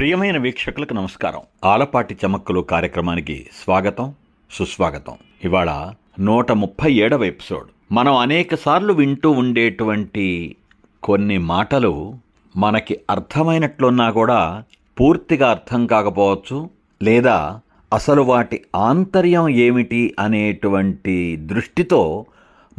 [0.00, 1.40] ప్రియమైన వీక్షకులకు నమస్కారం.
[1.64, 4.14] ఆలపాటి చమక్కులు కార్యక్రమానికి స్వాగతం
[4.50, 5.12] సుస్వాగతం.
[5.44, 7.68] ఇవాళ నూట ముప్పై ఏడవ ఎపిసోడ్.
[7.92, 10.56] మనం అనేక సార్లు వింటూ ఉండేటువంటి
[11.02, 12.18] కొన్ని మాటలు
[12.56, 14.64] మనకి అర్థమైనట్లున్నా కూడా
[15.00, 16.70] పూర్తిగా అర్థం కాకపోవచ్చు
[17.02, 17.60] లేదా
[17.92, 22.26] అసలు వాటి ఆంతర్యం ఏమిటి అనేటువంటి దృష్టితో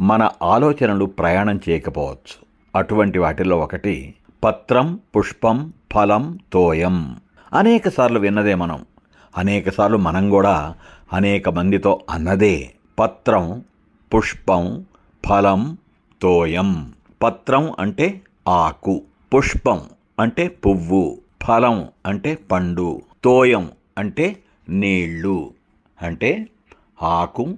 [0.00, 2.46] మన ఆలోచనలు ప్రయాణం చేయకపోవచ్చు.
[2.76, 4.14] అటువంటి వాటిల్లో ఒకటి
[4.44, 7.16] పత్రం పుష్పం ఫలం తోయం.
[7.52, 8.84] అనేక సార్లు విన్నదే మనం.
[9.38, 10.74] అనేక సార్లు మనం కూడా
[11.12, 12.74] అనేక మందితో అన్నదే.
[12.98, 13.64] పత్రం
[14.14, 14.84] పుష్పం
[15.26, 15.78] ఫలం
[16.22, 16.92] తోయం.
[17.22, 19.02] పత్రం అంటే ఆకు.
[19.34, 19.80] పుష్పం
[20.20, 21.18] అంటే పువ్వు.
[21.42, 23.02] ఫలం అంటే పండు.
[23.24, 25.50] తోయం అంటే నీళ్ళు.
[26.02, 26.48] అంటే
[27.02, 27.56] ఆకు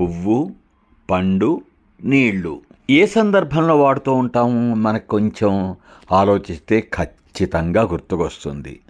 [0.00, 0.50] పువ్వు
[1.10, 1.60] పండు
[2.04, 2.60] నీళ్ళు.
[2.90, 5.76] ఏ సందర్భంలో వాడుతూ ఉంటాము మనకు కొంచెం
[6.12, 8.80] ఆలోచిస్తే ఖచ్చితంగా ఖచ్చితంగా గుర్తుకొస్తుంది.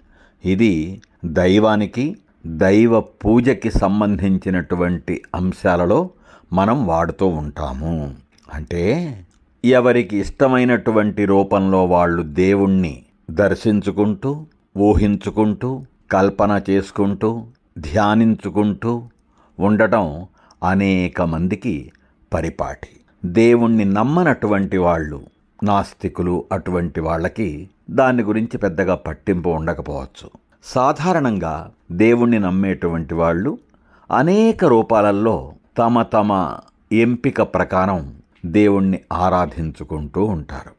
[0.45, 6.09] ఇది దైవానికి దైవ పూజకి సంబంధించినటువంటి అంశాలలో
[6.53, 8.15] మనం వాడుతూ ఉంటాము.
[8.53, 8.83] అంటే
[9.65, 14.45] ఎవరికి ఇష్టమైనటువంటి రూపంలో వాళ్ళు దేవుణ్ణి దర్శించుకుంటూ
[14.77, 17.45] ఊహించుకుంటూ కల్పన చేసుకుంటూ
[17.77, 19.03] ధ్యానించుకుంటూ
[19.59, 20.25] ఉండటం
[20.63, 21.91] అనేక మందికి
[22.33, 22.87] పరిపాటి.
[23.25, 25.21] దేవుణ్ణి నమ్మనటువంటి వాళ్ళు
[25.63, 30.29] నాస్తికులు అటువంటి వాళ్ళకి దాని గురించి పెద్దగా పట్టింపు ఉండకపోవచ్చు.
[30.63, 33.57] సాధారణంగా దేవుణ్ణి నమ్మేటువంటి వాళ్ళు
[34.11, 36.57] అనేక రూపాలలో తమ తమ
[36.91, 38.15] ఎంపిక ప్రకారం
[38.45, 40.71] దేవుణ్ణి ఆరాధించుకుంటూ ఉంటారు.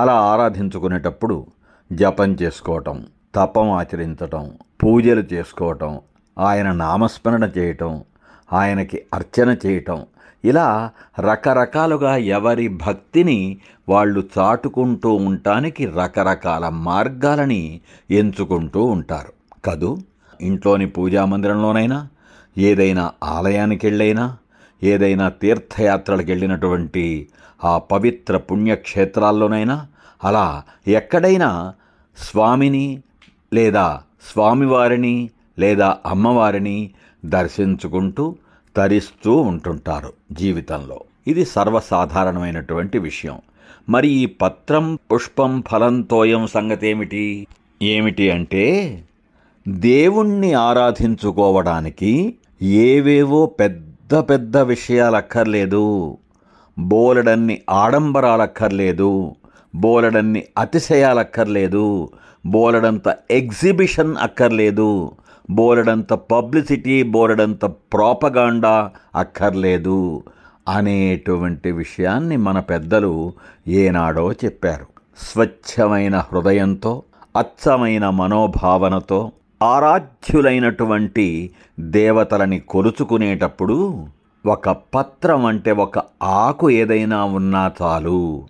[0.00, 1.46] అలా ఆరాధించుకునేటప్పుడు
[1.92, 4.52] జపం చేసుకోవటం తపం ఆచరించటం
[4.84, 6.00] పూజలు చేసుకోవటం
[6.38, 8.04] ఆయన నామస్మరణ చేయటం
[8.54, 10.06] ఆయనకి అర్చన చేయటం.
[10.44, 13.38] ఇలా రకరకాలుగా ఎవరి భక్తిని
[13.88, 19.32] వాళ్ళు చాటుకుంటూ ఉండటానికి రకరకాల మార్గాలని ఎంచుకుంటూ ఉంటారు.
[19.64, 19.98] కదూ?
[20.40, 22.08] ఇంట్లోని పూజా మందిరంలోనైనా
[22.58, 24.36] ఏదైనా ఆలయానికి వెళ్ళైనా
[24.82, 27.28] ఏదైనా తీర్థయాత్రలకు వెళ్ళినటువంటి
[27.64, 29.86] ఆ పవిత్ర పుణ్యక్షేత్రాల్లోనైనా
[30.24, 31.50] అలా ఎక్కడైనా
[32.18, 32.86] స్వామిని
[33.52, 34.00] లేదా
[34.32, 36.90] స్వామివారిని లేదా అమ్మవారిని
[37.26, 38.24] దర్శించుకుంటూ
[38.76, 41.00] తరిస్తూ ఉంటుంటారు జీవితంలో.
[41.26, 43.38] ఇది సర్వసాధారణమైనటువంటి విషయం.
[43.88, 47.46] మరి ఈ పత్రం పుష్పం ఫలంతోయం సంగతి ఏమిటి
[47.82, 49.02] ఏమిటి అంటే
[49.68, 56.18] దేవుణ్ణి ఆరాధించుకోవడానికి ఏవేవో పెద్ద పెద్ద విషయాలు అక్కర్లేదు
[56.78, 59.36] బోలెడన్ని ఆడంబరాలక్కర్లేదు.
[59.74, 62.08] బోలెడన్ని అతిశయాలక్కర్లేదు.
[62.46, 65.10] బోలెడంత ఎగ్జిబిషన్ అక్కర్లేదు.
[65.50, 70.22] బోలెడంత పబ్లిసిటీ బోలెడంత ప్రోపగాండా అక్కర్లేదు
[70.68, 73.32] అనేటువంటి విషయాన్ని మన పెద్దలు
[73.68, 74.86] ఏనాడో చెప్పారు.
[75.18, 77.02] స్వచ్ఛమైన హృదయంతో
[77.36, 81.50] అచ్చమైన మనోభావనతో ఆరాధ్యులైనటువంటి
[81.80, 84.06] దేవతలని కొలుచుకునేటప్పుడు
[84.46, 88.42] ఒక పత్రం అంటే ఒక ఆకు ఏదైనా ఉన్నా చాలు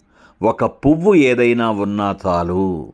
[0.42, 2.92] ఒక పువ్వు ఏదైనా ఉన్నా చాలు.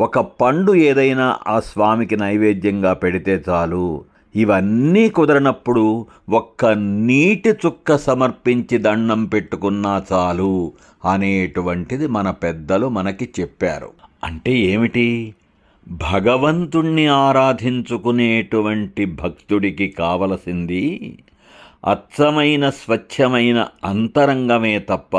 [0.00, 4.04] ఒక పండు ఏదైనా ఆ స్వామికి నైవేద్యంగా పెడితే చాలు.
[4.36, 6.66] ఇవన్నీ కుదరనప్పుడు ఒక్క
[7.06, 10.72] నీటి చుక్క సమర్పించి దండం పెట్టుకున్నా చాలు
[11.04, 13.90] అనేటువంటిది మన పెద్దలు మనకి చెప్పారు.
[14.24, 15.34] అంటే ఏమిటి?
[15.88, 21.18] భగవంతుణ్ణి ఆరాధించుకునేటువంటి భక్తుడికి కావలసింది
[21.84, 25.16] అచ్చమైన స్వచ్ఛమైన అంతరంగమే తప్ప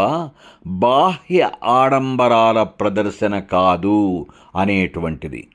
[0.68, 5.48] బాహ్య ఆడంబరాల ప్రదర్శన కాదు అనేటువంటిది.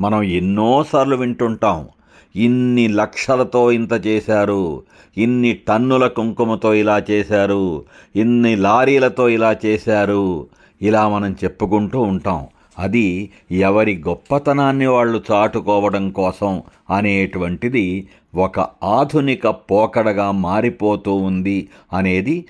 [0.00, 1.88] మనం ఎన్నోసార్లు వింటుంటాం
[2.36, 4.82] ఇన్ని లక్షలతో ఇంత చేశారు
[5.16, 7.84] ఇన్ని టన్నుల కుంకుమతో ఇలా చేశారు
[8.16, 10.46] ఇన్ని లారీలతో ఇలా చేశారు
[10.82, 12.48] ఇలా మనం చెప్పుకుంటూ ఉంటాం.
[12.78, 22.46] అది ఎవరి గొప్పతనాన్ని వాళ్ళు చాటుకోవడం కోసం అనేటువంటిది ఒక ఆధునిక పోకడగా మారిపోతూ ఉంది అనేది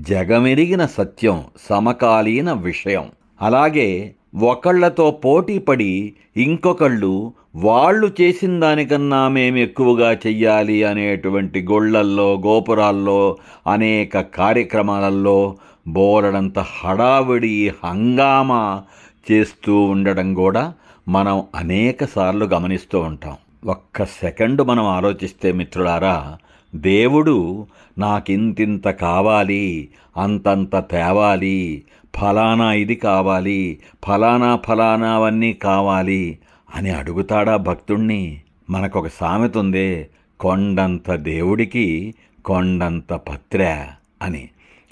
[0.00, 3.10] జగమెరిగిన సత్యం సమకాలీన విషయం.
[3.40, 13.36] అలాగే ఒకళ్ళతో పోటీపడి ఇంకొకళ్ళు వాళ్ళు చేసిన దానికన్నా మేము ఎక్కువగా చెయ్యాలి అనేటువంటి గొళ్ళల్లో గోపురాల్లో
[13.66, 15.56] అనేక కార్యక్రమాలలో
[15.88, 18.82] బోలెడంత హడావిడి హంగామా
[19.30, 20.74] చేస్తూ ఉండడం కూడా
[21.08, 23.36] మనం అనేకసార్లు గమనిస్తూ ఉంటాం.
[23.64, 26.38] ఒక్క సెకండ్ మనం ఆలోచిస్తే మిత్రులారా
[26.74, 27.66] దేవుడు
[27.98, 31.84] నాకింతింత కావాలి అంతంత తేవాలి
[32.16, 36.38] ఫలానా ఇది కావాలి ఫలానా ఫలానావన్నీ కావాలి
[36.74, 38.40] అని అడుగుతాడా భక్తుణ్ణి?
[38.70, 40.08] మనకొక సామెత ఉందే
[40.40, 42.14] కొండంత దేవుడికి
[42.44, 43.86] కొండంత పత్ర
[44.22, 44.48] అని.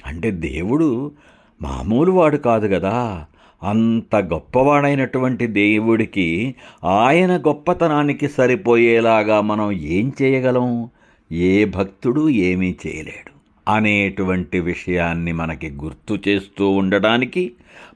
[0.07, 1.13] అంటే దేవుడు
[1.63, 3.25] మామూలు వాడు కాదు కదా
[3.63, 6.55] అంత గొప్పవాడైనటువంటి దేవుడికి
[6.85, 10.89] ఆయన గొప్పతనానికి సరిపోయేలాగా మనం ఏం చేయగలం?
[11.33, 13.41] ఏ భక్తుడు ఏమీ చేయలేడు.
[13.71, 17.53] అనేటువంటి విషయాన్ని మనకి గుర్తు చేస్తూ ఉండడానికి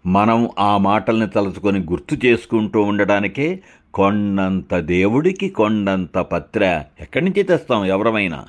[0.07, 3.61] మనం ఆ మాటల్ని తలుచుకొని గుర్తు చేసుకుంటూ ఉండడానికే
[3.95, 8.45] కొండంత దేవుడికి కొండంత పత్ర ఎక్కడి నుంచి తెస్తాం ఎవరమైనా?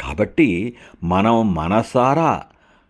[0.00, 0.74] కాబట్టి
[1.04, 2.42] మనం మనసారా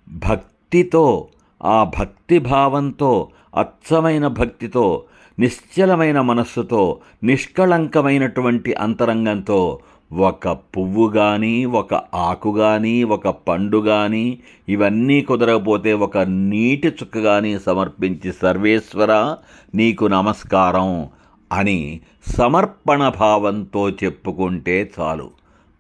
[0.08, 1.28] భక్తితో
[1.64, 5.02] ఆ భక్తి భావంతో అచ్చమైన భక్తితో
[5.38, 9.78] నిశ్చలమైన మనస్సుతో నిష్కళంకమైనటువంటి అంతరంగంతో
[10.12, 14.38] ఒక పువ్వు కానీ ఒక ఆకు కానీ ఒక పండు కానీ
[14.68, 19.36] ఇవన్నీ కుదరకపోతే ఒక నీటి చుక్క కానీ సమర్పించి సర్వేశ్వర
[19.74, 21.08] నీకు నమస్కారం
[21.52, 22.00] అని
[22.36, 25.30] సమర్పణ భావంతో చెప్పుకుంటే చాలు.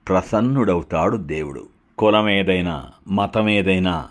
[0.08, 1.66] ప్రసన్నుడవుతాడు దేవుడు.
[1.98, 4.04] కులం ఏదైనా మతం ఏదైనా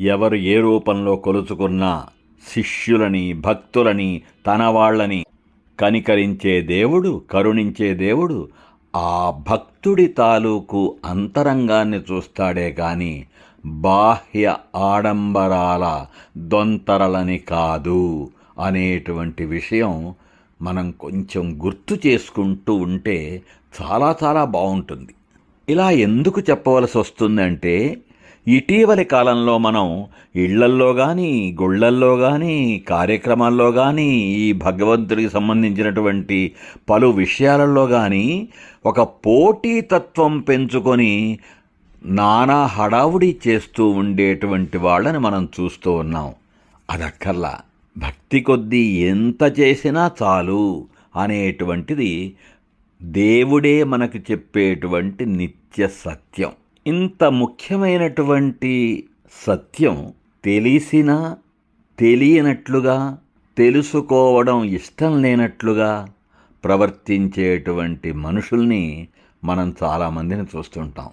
[0.00, 2.06] ఎవరు ఏ రూపంలో కొలుచుకున్నా
[2.42, 4.10] శిష్యులని భక్తులని
[4.46, 5.20] తన వాళ్ళని
[5.78, 8.36] కనికరించే దేవుడు కరుణించే దేవుడు
[8.94, 9.12] ఆ
[9.48, 13.14] భక్తుడి తాలూకు అంతరంగాన్ని చూస్తాడే గాని
[13.82, 14.46] బాహ్య
[14.86, 15.84] ఆడంబరాల
[16.48, 18.02] దొంతరలని కాదు
[18.58, 19.94] అనేటువంటి విషయం
[20.60, 23.18] మనం కొంచెం గుర్తు చేసుకుంటూ ఉంటే
[23.74, 25.12] చాలా చాలా బాగుంటుంది
[25.68, 27.74] ఇలా ఎందుకు చెప్పవలసి వస్తుందంటే
[28.46, 30.06] ఇటీవలి కాలంలో మనం
[30.36, 36.52] ఇళ్ళల్లో కానీ గుళ్ళల్లో కానీ కార్యక్రమాల్లో కానీ ఈ భగవంతుడికి సంబంధించినటువంటి
[36.90, 38.48] పలు విషయాలలో కానీ
[38.86, 41.38] ఒక పోటీతత్వం పెంచుకొని
[42.04, 46.34] నానా హడావుడి చేస్తూ ఉండేటువంటి వాళ్ళని మనం చూస్తూ ఉన్నాం.
[46.90, 47.60] అదక్కర్లా.
[47.98, 50.86] భక్తి కొద్దీ ఎంత చేసినా చాలు
[51.16, 52.34] అనేటువంటిది
[53.02, 56.50] దేవుడే మనకు చెప్పేటువంటి నిత్య సత్యం.
[56.86, 59.04] ఇంత ముఖ్యమైనటువంటి
[59.46, 60.12] సత్యం
[60.44, 61.36] తెలిసినా
[61.98, 63.18] తెలియనట్లుగా
[63.58, 66.08] తెలుసుకోవడం ఇష్టం లేనట్లుగా
[66.64, 69.08] ప్రవర్తించేటువంటి మనుషుల్ని
[69.44, 71.08] మనం చాలామందిని చూస్తుంటాం.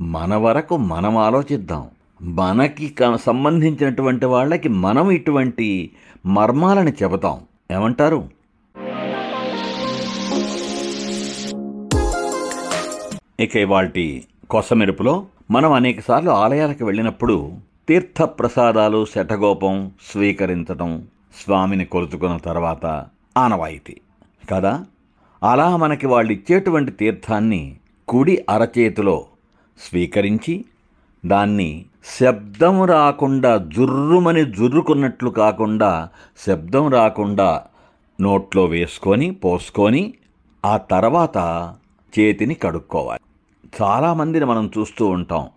[0.00, 1.88] మన వరకు మనం ఆలోచిద్దాం.
[2.22, 5.90] మనకి క- సంబంధించినటువంటి వాళ్ళకి మనం ఇటువంటి
[6.26, 7.40] మర్మాలని చెబుతాం.
[7.72, 8.28] ఏమంటారు?
[13.40, 17.52] ఇక ఇవాల్టి కొసమెరుపులో మనం అనేకసార్లు ఆలయాలకు వెళ్ళినప్పుడు
[17.88, 23.04] తీర్థ ప్రసాదాలు శటగోపం స్వీకరించటం స్వామిని కొలుచుకున్న తర్వాత
[23.36, 23.96] ఆనవాయితీ.
[24.50, 24.84] కదా?
[25.42, 27.76] అలా మనకి వాళ్ళు ఇచ్చేటువంటి తీర్థాన్ని
[28.08, 29.24] కుడి అరచేతిలో
[29.78, 30.64] స్వీకరించి
[31.24, 31.84] దాన్ని
[32.20, 36.08] శబ్దం రాకుండా జుర్రుమని జుర్రుకున్నట్లు కాకుండా
[36.46, 37.62] శబ్దం రాకుండా
[38.20, 40.14] నోట్లో వేసుకొని పోసుకొని
[40.64, 41.38] ఆ తర్వాత
[42.18, 43.20] చేతిని కడుక్కోవాలి.
[43.82, 45.48] చాలామందిని మనం చూస్తూ ఉంటాం.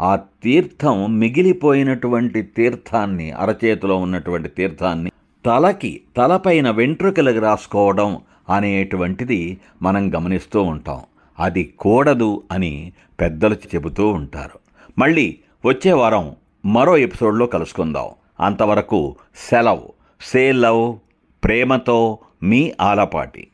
[0.00, 5.10] ఆ తీర్థం మిగిలిపోయినటువంటి తీర్థాన్ని అరచేతిలో ఉన్నటువంటి తీర్థాన్ని
[5.46, 8.18] తలకి తలపైన వెంట్రుకలకు రాసుకోవడం
[8.50, 11.00] అనేటువంటిది మనం గమనిస్తూ ఉంటాం.
[11.40, 14.58] అది కూడదు అని పెద్దలు చెబుతూ ఉంటారు.
[14.98, 16.36] మళ్ళీ వచ్చే వారం
[16.66, 18.08] మరో ఎపిసోడ్లో కలుసుకుందాం.
[18.40, 19.92] అంతవరకు సెలవు.
[20.20, 20.98] సే లవ్
[21.44, 23.46] ప్రేమతో మీ ఆలపాటి.